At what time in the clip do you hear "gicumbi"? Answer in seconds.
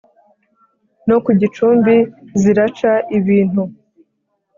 1.39-1.95